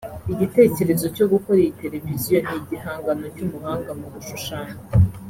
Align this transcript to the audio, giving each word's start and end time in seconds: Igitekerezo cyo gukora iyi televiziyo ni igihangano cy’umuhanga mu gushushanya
Igitekerezo 0.33 1.05
cyo 1.15 1.25
gukora 1.31 1.57
iyi 1.61 1.77
televiziyo 1.81 2.37
ni 2.45 2.53
igihangano 2.59 3.23
cy’umuhanga 3.35 3.91
mu 3.99 4.07
gushushanya 4.13 4.75